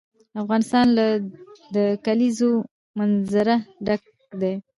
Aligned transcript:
افغانستان 0.43 0.85
له 0.97 1.05
د 1.75 1.77
کلیزو 2.05 2.51
منظره 2.97 3.55
ډک 3.85 4.01
دی. 4.41 4.53